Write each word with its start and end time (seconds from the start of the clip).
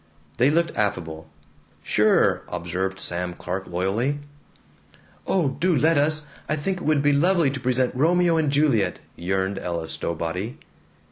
They 0.37 0.49
looked 0.49 0.75
affable. 0.75 1.29
"Sure," 1.83 2.41
observed 2.47 2.99
Sam 2.99 3.35
Clark 3.35 3.67
loyally. 3.67 4.17
"Oh, 5.27 5.49
do 5.49 5.75
let 5.75 5.99
us! 5.99 6.25
I 6.49 6.55
think 6.55 6.77
it 6.79 6.83
would 6.85 7.03
be 7.03 7.13
lovely 7.13 7.51
to 7.51 7.59
present 7.59 7.93
'Romeo 7.93 8.35
and 8.35 8.51
Juliet'!" 8.51 8.99
yearned 9.15 9.59
Ella 9.59 9.87
Stowbody. 9.87 10.57